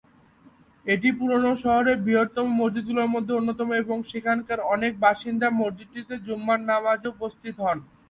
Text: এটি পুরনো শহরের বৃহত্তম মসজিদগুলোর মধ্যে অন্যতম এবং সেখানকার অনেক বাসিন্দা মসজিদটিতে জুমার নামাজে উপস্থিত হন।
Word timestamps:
এটি 0.85 1.09
পুরনো 1.17 1.51
শহরের 1.63 1.97
বৃহত্তম 2.05 2.47
মসজিদগুলোর 2.59 3.13
মধ্যে 3.15 3.33
অন্যতম 3.35 3.69
এবং 3.81 3.97
সেখানকার 4.11 4.59
অনেক 4.73 4.91
বাসিন্দা 5.01 5.47
মসজিদটিতে 5.59 6.13
জুমার 6.25 6.59
নামাজে 6.69 7.07
উপস্থিত 7.13 7.55
হন। 7.65 7.77